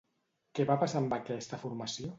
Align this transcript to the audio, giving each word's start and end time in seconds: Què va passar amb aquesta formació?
Què 0.59 0.65
va 0.71 0.79
passar 0.85 1.01
amb 1.03 1.15
aquesta 1.19 1.65
formació? 1.67 2.09